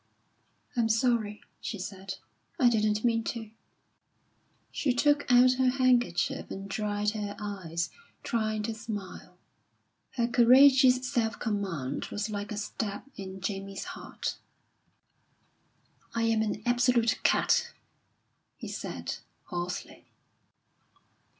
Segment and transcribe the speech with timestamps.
[0.75, 2.15] "I'm sorry," she said;
[2.57, 3.51] "I didn't mean to."
[4.71, 7.91] She took out her handkerchief and dried her eyes,
[8.23, 9.37] trying to smile.
[10.13, 14.37] Her courageous self command was like a stab in Jamie's heart.
[16.15, 17.53] "I am an absolute cad!"
[18.57, 19.17] he said,
[19.51, 20.07] hoarsely.